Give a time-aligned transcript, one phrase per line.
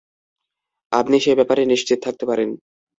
[0.91, 2.49] আপনি সে ব্যাপারে নিশ্চিত থাকতে পারেন।